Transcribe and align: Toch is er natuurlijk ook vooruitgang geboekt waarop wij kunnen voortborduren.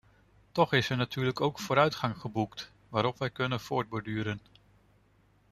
Toch 0.51 0.73
is 0.73 0.89
er 0.89 0.97
natuurlijk 0.97 1.41
ook 1.41 1.59
vooruitgang 1.59 2.17
geboekt 2.17 2.71
waarop 2.89 3.19
wij 3.19 3.29
kunnen 3.29 3.59
voortborduren. 3.59 4.41